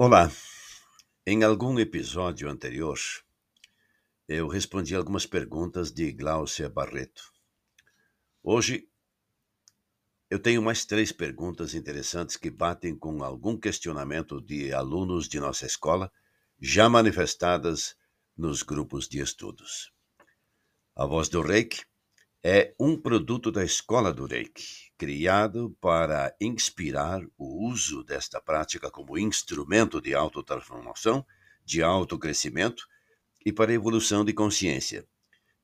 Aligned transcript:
Olá. 0.00 0.30
Em 1.26 1.42
algum 1.42 1.76
episódio 1.76 2.48
anterior, 2.48 2.96
eu 4.28 4.46
respondi 4.46 4.94
algumas 4.94 5.26
perguntas 5.26 5.90
de 5.90 6.12
Gláucia 6.12 6.68
Barreto. 6.68 7.32
Hoje, 8.40 8.88
eu 10.30 10.38
tenho 10.38 10.62
mais 10.62 10.84
três 10.84 11.10
perguntas 11.10 11.74
interessantes 11.74 12.36
que 12.36 12.48
batem 12.48 12.96
com 12.96 13.24
algum 13.24 13.58
questionamento 13.58 14.40
de 14.40 14.72
alunos 14.72 15.28
de 15.28 15.40
nossa 15.40 15.66
escola, 15.66 16.12
já 16.60 16.88
manifestadas 16.88 17.96
nos 18.36 18.62
grupos 18.62 19.08
de 19.08 19.18
estudos. 19.18 19.92
A 20.94 21.06
Voz 21.06 21.28
do 21.28 21.42
Reiki 21.42 21.84
é 22.40 22.72
um 22.78 22.96
produto 22.96 23.50
da 23.50 23.64
Escola 23.64 24.12
do 24.12 24.26
Reiki, 24.26 24.87
criado 24.98 25.76
para 25.80 26.34
inspirar 26.40 27.22
o 27.38 27.68
uso 27.68 28.02
desta 28.02 28.40
prática 28.40 28.90
como 28.90 29.16
instrumento 29.16 30.00
de 30.00 30.12
autotransformação, 30.12 31.24
de 31.64 31.84
autocrescimento 31.84 32.84
e 33.46 33.52
para 33.52 33.72
evolução 33.72 34.24
de 34.24 34.32
consciência, 34.32 35.06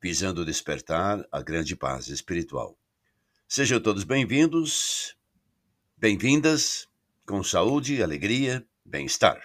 visando 0.00 0.44
despertar 0.44 1.26
a 1.32 1.42
grande 1.42 1.74
paz 1.74 2.06
espiritual. 2.06 2.78
Sejam 3.48 3.80
todos 3.80 4.04
bem-vindos, 4.04 5.16
bem-vindas, 5.96 6.88
com 7.26 7.42
saúde, 7.42 8.04
alegria, 8.04 8.64
bem-estar. 8.84 9.42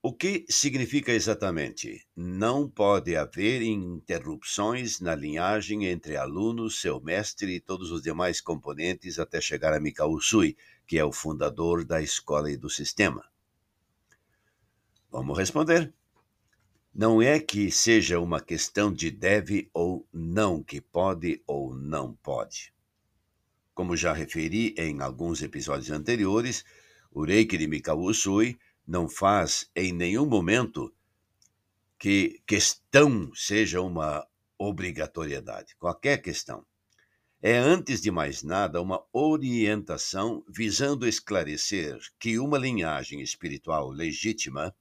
O 0.00 0.12
que 0.12 0.46
significa 0.48 1.10
exatamente? 1.10 2.06
Não 2.14 2.70
pode 2.70 3.16
haver 3.16 3.60
interrupções 3.60 5.00
na 5.00 5.16
linhagem 5.16 5.84
entre 5.86 6.16
aluno, 6.16 6.70
seu 6.70 7.00
mestre 7.00 7.56
e 7.56 7.60
todos 7.60 7.90
os 7.90 8.02
demais 8.02 8.40
componentes 8.40 9.18
até 9.18 9.40
chegar 9.40 9.72
a 9.72 9.80
Mikao 9.80 10.12
Usui, 10.12 10.56
que 10.86 10.96
é 10.96 11.04
o 11.04 11.10
fundador 11.10 11.84
da 11.84 12.00
escola 12.00 12.48
e 12.48 12.56
do 12.56 12.70
sistema. 12.70 13.28
Vamos 15.10 15.36
responder. 15.36 15.92
Não 16.94 17.20
é 17.20 17.40
que 17.40 17.68
seja 17.72 18.20
uma 18.20 18.40
questão 18.40 18.92
de 18.92 19.10
deve 19.10 19.68
ou 19.74 20.06
não, 20.12 20.62
que 20.62 20.80
pode 20.80 21.42
ou 21.48 21.74
não 21.74 22.14
pode. 22.22 22.75
Como 23.76 23.94
já 23.94 24.14
referi 24.14 24.74
em 24.78 25.02
alguns 25.02 25.42
episódios 25.42 25.90
anteriores, 25.90 26.64
o 27.10 27.26
Reiki 27.26 27.58
de 27.58 27.66
Mikao 27.68 28.00
não 28.86 29.06
faz 29.06 29.70
em 29.76 29.92
nenhum 29.92 30.24
momento 30.24 30.94
que 31.98 32.40
questão 32.46 33.30
seja 33.34 33.82
uma 33.82 34.26
obrigatoriedade, 34.58 35.76
qualquer 35.76 36.22
questão. 36.22 36.64
É, 37.42 37.58
antes 37.58 38.00
de 38.00 38.10
mais 38.10 38.42
nada, 38.42 38.80
uma 38.80 39.04
orientação 39.12 40.42
visando 40.48 41.06
esclarecer 41.06 41.98
que 42.18 42.38
uma 42.38 42.56
linhagem 42.56 43.20
espiritual 43.20 43.90
legítima, 43.90 44.74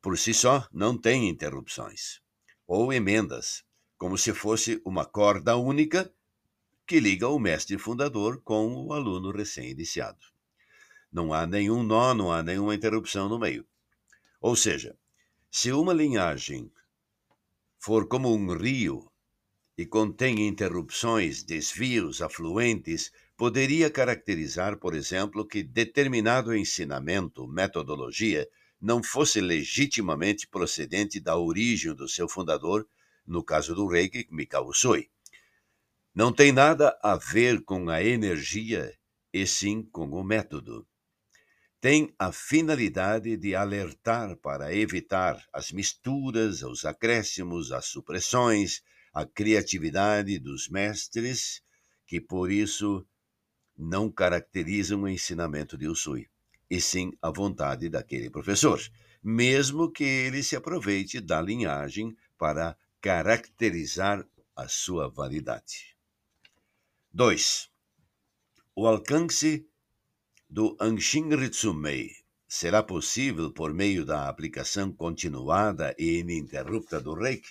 por 0.00 0.16
si 0.16 0.32
só, 0.32 0.66
não 0.72 0.96
tem 0.96 1.28
interrupções 1.28 2.22
ou 2.66 2.94
emendas, 2.94 3.62
como 3.98 4.16
se 4.16 4.32
fosse 4.32 4.80
uma 4.86 5.04
corda 5.04 5.58
única 5.58 6.10
que 6.86 7.00
liga 7.00 7.26
o 7.28 7.38
mestre 7.38 7.76
fundador 7.78 8.40
com 8.42 8.86
o 8.86 8.92
aluno 8.92 9.32
recém-iniciado. 9.32 10.24
Não 11.12 11.32
há 11.32 11.44
nenhum 11.44 11.82
nó, 11.82 12.14
não 12.14 12.30
há 12.30 12.44
nenhuma 12.44 12.76
interrupção 12.76 13.28
no 13.28 13.38
meio. 13.38 13.66
Ou 14.40 14.54
seja, 14.54 14.96
se 15.50 15.72
uma 15.72 15.92
linhagem 15.92 16.70
for 17.78 18.06
como 18.06 18.32
um 18.32 18.56
rio 18.56 19.10
e 19.76 19.84
contém 19.84 20.46
interrupções, 20.46 21.42
desvios, 21.42 22.22
afluentes, 22.22 23.10
poderia 23.36 23.90
caracterizar, 23.90 24.78
por 24.78 24.94
exemplo, 24.94 25.46
que 25.46 25.64
determinado 25.64 26.54
ensinamento, 26.54 27.48
metodologia, 27.48 28.48
não 28.80 29.02
fosse 29.02 29.40
legitimamente 29.40 30.46
procedente 30.46 31.18
da 31.18 31.36
origem 31.36 31.94
do 31.94 32.08
seu 32.08 32.28
fundador, 32.28 32.86
no 33.26 33.42
caso 33.42 33.74
do 33.74 33.88
Reiki, 33.88 34.28
Mikao 34.30 34.68
Usui. 34.68 35.10
Não 36.16 36.32
tem 36.32 36.50
nada 36.50 36.98
a 37.02 37.14
ver 37.14 37.62
com 37.62 37.90
a 37.90 38.02
energia, 38.02 38.90
e 39.30 39.46
sim 39.46 39.82
com 39.82 40.08
o 40.08 40.24
método. 40.24 40.88
Tem 41.78 42.10
a 42.18 42.32
finalidade 42.32 43.36
de 43.36 43.54
alertar 43.54 44.34
para 44.38 44.74
evitar 44.74 45.38
as 45.52 45.70
misturas, 45.70 46.62
os 46.62 46.86
acréscimos, 46.86 47.70
as 47.70 47.84
supressões, 47.84 48.80
a 49.12 49.26
criatividade 49.26 50.38
dos 50.38 50.70
mestres, 50.70 51.60
que 52.06 52.18
por 52.18 52.50
isso 52.50 53.06
não 53.76 54.10
caracterizam 54.10 55.02
o 55.02 55.08
ensinamento 55.08 55.76
de 55.76 55.86
Usui, 55.86 56.30
e 56.70 56.80
sim 56.80 57.12
a 57.20 57.30
vontade 57.30 57.90
daquele 57.90 58.30
professor, 58.30 58.80
mesmo 59.22 59.92
que 59.92 60.04
ele 60.04 60.42
se 60.42 60.56
aproveite 60.56 61.20
da 61.20 61.42
linhagem 61.42 62.16
para 62.38 62.74
caracterizar 63.02 64.26
a 64.56 64.66
sua 64.66 65.10
validade. 65.10 65.95
2. 67.16 67.70
O 68.74 68.86
alcance 68.86 69.66
do 70.50 70.76
Anshin 70.78 71.34
Ritsumei 71.34 72.10
será 72.46 72.82
possível 72.82 73.50
por 73.50 73.72
meio 73.72 74.04
da 74.04 74.28
aplicação 74.28 74.92
continuada 74.92 75.94
e 75.98 76.18
ininterrupta 76.18 77.00
do 77.00 77.14
Reiki? 77.14 77.50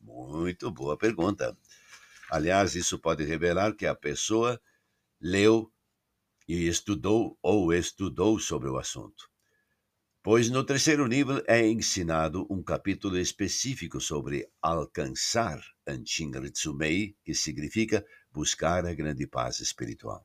Muito 0.00 0.72
boa 0.72 0.98
pergunta. 0.98 1.56
Aliás, 2.28 2.74
isso 2.74 2.98
pode 2.98 3.22
revelar 3.22 3.76
que 3.76 3.86
a 3.86 3.94
pessoa 3.94 4.60
leu 5.20 5.72
e 6.48 6.66
estudou 6.66 7.38
ou 7.40 7.72
estudou 7.72 8.40
sobre 8.40 8.68
o 8.68 8.78
assunto. 8.78 9.30
Pois 10.20 10.50
no 10.50 10.64
terceiro 10.64 11.06
nível 11.06 11.40
é 11.46 11.64
ensinado 11.64 12.46
um 12.50 12.64
capítulo 12.64 13.16
específico 13.16 14.00
sobre 14.00 14.46
alcançar 14.60 15.60
Anshin 15.86 16.32
Ritsumei, 16.32 17.16
que 17.24 17.32
significa 17.32 18.04
buscar 18.38 18.86
a 18.86 18.94
grande 18.94 19.26
paz 19.26 19.58
espiritual. 19.58 20.24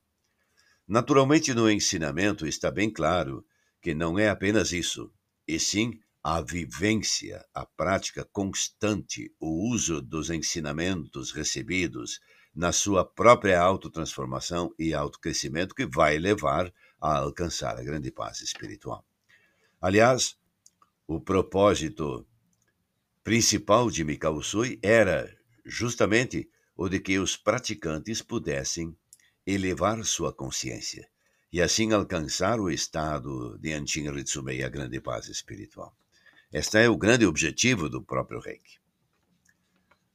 Naturalmente, 0.87 1.51
no 1.51 1.67
ensinamento 1.67 2.45
está 2.45 2.69
bem 2.69 2.93
claro 2.93 3.43
que 3.81 3.95
não 3.95 4.19
é 4.19 4.29
apenas 4.29 4.71
isso, 4.71 5.11
e 5.47 5.59
sim 5.59 5.99
a 6.23 6.39
vivência, 6.39 7.43
a 7.55 7.65
prática 7.65 8.23
constante, 8.31 9.33
o 9.39 9.67
uso 9.67 9.99
dos 9.99 10.29
ensinamentos 10.29 11.31
recebidos 11.31 12.19
na 12.53 12.71
sua 12.71 13.03
própria 13.03 13.59
autotransformação 13.59 14.71
e 14.77 14.93
autocrescimento 14.93 15.73
que 15.73 15.87
vai 15.87 16.19
levar 16.19 16.71
a 17.01 17.17
alcançar 17.17 17.79
a 17.79 17.83
grande 17.83 18.11
paz 18.11 18.41
espiritual. 18.41 19.03
Aliás, 19.81 20.37
o 21.07 21.19
propósito 21.19 22.27
principal 23.23 23.89
de 23.89 24.03
Mikao 24.03 24.35
Usui 24.35 24.79
era 24.83 25.35
justamente 25.65 26.47
o 26.75 26.89
de 26.89 26.99
que 26.99 27.19
os 27.19 27.37
praticantes 27.37 28.21
pudessem 28.21 28.95
elevar 29.45 30.03
sua 30.03 30.33
consciência 30.33 31.07
e 31.51 31.61
assim 31.61 31.93
alcançar 31.93 32.59
o 32.59 32.69
estado 32.69 33.57
de 33.59 33.73
Anchin 33.73 34.09
Ritsumei, 34.11 34.63
a 34.63 34.69
grande 34.69 34.99
paz 34.99 35.27
espiritual. 35.27 35.95
Este 36.51 36.79
é 36.79 36.89
o 36.89 36.97
grande 36.97 37.25
objetivo 37.25 37.87
do 37.87 38.01
próprio 38.01 38.39
Reiki. 38.39 38.79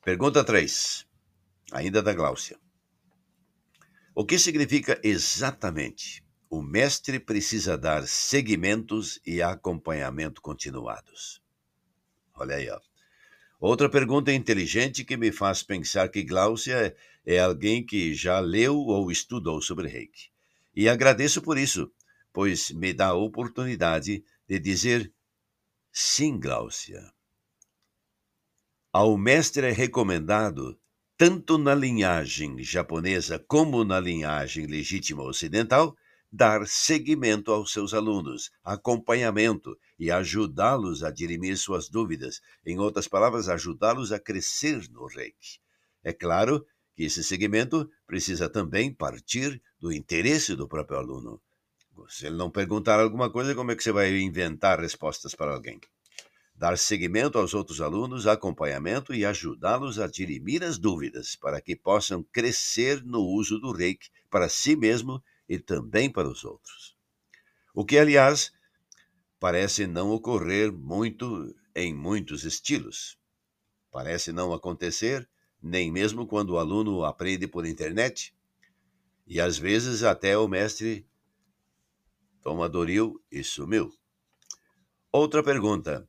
Pergunta 0.05 0.43
3, 0.43 1.07
ainda 1.71 2.03
da 2.03 2.13
Gláucia. 2.13 2.59
O 4.15 4.25
que 4.25 4.39
significa 4.39 5.01
exatamente 5.05 6.25
o 6.51 6.61
mestre 6.61 7.21
precisa 7.21 7.79
dar 7.79 8.07
seguimentos 8.09 9.21
e 9.25 9.41
acompanhamento 9.41 10.41
continuados? 10.41 11.41
Olha 12.35 12.57
aí, 12.57 12.69
ó. 12.69 12.81
Outra 13.61 13.89
pergunta 13.89 14.33
inteligente 14.33 15.05
que 15.05 15.17
me 15.17 15.33
faz 15.33 15.65
pensar 15.65 16.09
que 16.11 16.23
Gláucia 16.23 16.95
é 17.27 17.41
alguém 17.41 17.85
que 17.85 18.15
já 18.15 18.39
leu 18.39 18.77
ou 18.77 19.11
estudou 19.11 19.61
sobre 19.61 19.89
reiki. 19.89 20.31
E 20.75 20.89
agradeço 20.89 21.43
por 21.43 21.59
isso, 21.59 21.93
pois 22.33 22.71
me 22.71 22.93
dá 22.93 23.09
a 23.09 23.15
oportunidade 23.15 24.23
de 24.47 24.59
dizer 24.61 25.13
sim, 25.91 26.39
Gláucia. 26.39 27.03
Ao 28.93 29.19
mestre 29.19 29.67
é 29.67 29.73
recomendado, 29.73 30.79
tanto 31.17 31.59
na 31.59 31.75
linhagem 31.75 32.63
japonesa 32.63 33.45
como 33.49 33.85
na 33.85 33.99
linhagem 33.99 34.67
legítima 34.67 35.25
ocidental, 35.25 35.97
dar 36.31 36.67
seguimento 36.67 37.51
aos 37.53 37.73
seus 37.73 37.95
alunos, 37.95 38.51
acompanhamento 38.63 39.79
e 39.99 40.11
ajudá-los 40.11 41.03
a 41.03 41.11
dirimir 41.11 41.57
suas 41.57 41.89
dúvidas. 41.89 42.41
Em 42.65 42.79
outras 42.79 43.09
palavras, 43.09 43.49
ajudá-los 43.49 44.13
a 44.13 44.21
crescer 44.21 44.89
no 44.91 45.07
reiki. 45.07 45.59
É 46.05 46.13
claro 46.13 46.65
que 46.95 47.05
esse 47.05 47.25
segmento 47.25 47.91
precisa 48.07 48.49
também 48.49 48.93
partir 48.93 49.61
do 49.81 49.93
interesse 49.93 50.55
do 50.55 50.69
próprio 50.69 50.99
aluno. 50.99 51.41
Se 52.09 52.27
ele 52.27 52.37
não 52.37 52.51
perguntar 52.51 53.01
alguma 53.01 53.31
coisa, 53.31 53.55
como 53.55 53.73
é 53.73 53.77
que 53.77 53.83
você 53.83 53.91
vai 53.91 54.17
inventar 54.19 54.81
respostas 54.81 55.35
para 55.35 55.53
alguém? 55.53 55.81
Dar 56.55 56.77
seguimento 56.77 57.39
aos 57.39 57.55
outros 57.55 57.81
alunos, 57.81 58.27
acompanhamento 58.27 59.15
e 59.15 59.25
ajudá-los 59.25 59.99
a 59.99 60.07
dirimir 60.07 60.63
as 60.63 60.79
dúvidas 60.79 61.37
para 61.37 61.61
que 61.61 61.75
possam 61.77 62.23
crescer 62.33 63.03
no 63.05 63.21
uso 63.21 63.59
do 63.61 63.73
reiki 63.73 64.11
para 64.29 64.49
si 64.49 64.77
mesmo 64.77 65.23
e 65.49 65.59
também 65.59 66.11
para 66.11 66.29
os 66.29 66.45
outros. 66.45 66.97
O 67.75 67.85
que, 67.85 67.99
aliás, 67.99 68.53
parece 69.39 69.87
não 69.87 70.11
ocorrer 70.11 70.73
muito 70.73 71.55
em 71.75 71.95
muitos 71.95 72.45
estilos. 72.45 73.19
Parece 73.91 74.33
não 74.33 74.53
acontecer 74.53 75.29
nem 75.63 75.91
mesmo 75.91 76.27
quando 76.27 76.51
o 76.51 76.59
aluno 76.59 77.05
aprende 77.05 77.47
por 77.47 77.67
internet. 77.67 78.35
E 79.27 79.41
às 79.41 79.59
vezes 79.59 80.03
até 80.03 80.37
o 80.39 80.49
mestre 80.49 81.07
toma 82.43 82.69
Doril 82.69 83.23
e 83.31 83.43
sumiu. 83.43 83.93
Outra 85.11 85.43
pergunta 85.43 86.09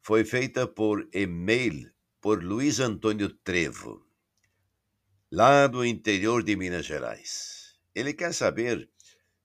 foi 0.00 0.24
feita 0.24 0.66
por 0.66 1.08
e-mail 1.12 1.90
por 2.20 2.42
Luiz 2.42 2.80
Antônio 2.80 3.28
Trevo, 3.28 4.06
lá 5.30 5.66
do 5.66 5.84
interior 5.84 6.42
de 6.42 6.56
Minas 6.56 6.86
Gerais. 6.86 7.63
Ele 7.94 8.12
quer 8.12 8.34
saber 8.34 8.88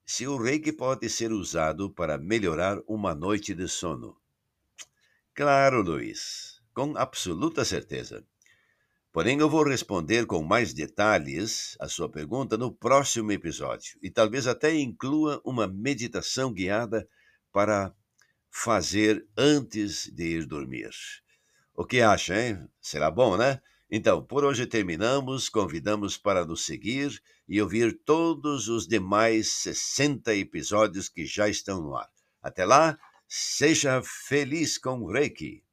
se 0.05 0.25
o 0.25 0.37
reiki 0.37 0.71
pode 0.71 1.07
ser 1.09 1.31
usado 1.31 1.89
para 1.91 2.17
melhorar 2.17 2.79
uma 2.87 3.13
noite 3.13 3.53
de 3.53 3.67
sono. 3.67 4.17
Claro, 5.35 5.83
Luiz, 5.83 6.59
com 6.73 6.97
absoluta 6.97 7.63
certeza. 7.63 8.25
Porém, 9.11 9.39
eu 9.39 9.49
vou 9.49 9.63
responder 9.63 10.25
com 10.25 10.41
mais 10.41 10.73
detalhes 10.73 11.75
a 11.79 11.87
sua 11.87 12.09
pergunta 12.09 12.57
no 12.57 12.71
próximo 12.71 13.31
episódio 13.31 13.97
e 14.01 14.09
talvez 14.09 14.47
até 14.47 14.73
inclua 14.75 15.41
uma 15.43 15.67
meditação 15.67 16.51
guiada 16.51 17.07
para 17.51 17.93
fazer 18.49 19.27
antes 19.37 20.11
de 20.11 20.37
ir 20.37 20.45
dormir. 20.45 20.89
O 21.75 21.85
que 21.85 22.01
acha, 22.01 22.39
hein? 22.39 22.67
Será 22.81 23.09
bom, 23.11 23.37
né? 23.37 23.61
Então, 23.91 24.23
por 24.23 24.43
hoje 24.43 24.67
terminamos. 24.67 25.49
Convidamos 25.49 26.17
para 26.17 26.45
nos 26.45 26.63
seguir 26.63 27.21
e 27.47 27.61
ouvir 27.61 27.99
todos 28.05 28.67
os 28.67 28.87
demais 28.87 29.49
60 29.53 30.35
episódios 30.35 31.09
que 31.09 31.25
já 31.25 31.49
estão 31.49 31.81
no 31.81 31.95
ar. 31.95 32.09
Até 32.41 32.65
lá, 32.65 32.97
seja 33.27 34.01
feliz 34.03 34.77
com 34.77 35.01
o 35.01 35.11
Reiki. 35.11 35.63